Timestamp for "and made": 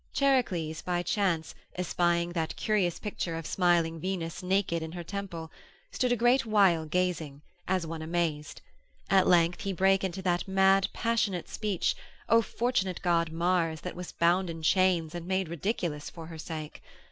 15.13-15.47